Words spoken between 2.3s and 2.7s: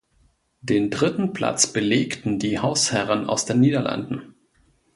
die